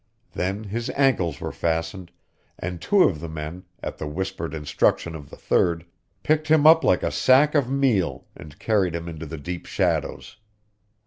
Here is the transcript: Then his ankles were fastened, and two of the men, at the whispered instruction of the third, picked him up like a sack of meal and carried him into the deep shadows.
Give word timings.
Then 0.31 0.63
his 0.63 0.89
ankles 0.95 1.39
were 1.39 1.51
fastened, 1.51 2.09
and 2.57 2.81
two 2.81 3.03
of 3.03 3.19
the 3.19 3.29
men, 3.29 3.65
at 3.83 3.99
the 3.99 4.07
whispered 4.07 4.55
instruction 4.55 5.13
of 5.13 5.29
the 5.29 5.35
third, 5.35 5.85
picked 6.23 6.47
him 6.47 6.65
up 6.65 6.83
like 6.83 7.03
a 7.03 7.11
sack 7.11 7.53
of 7.53 7.69
meal 7.69 8.25
and 8.35 8.57
carried 8.57 8.95
him 8.95 9.07
into 9.07 9.27
the 9.27 9.37
deep 9.37 9.67
shadows. 9.67 10.37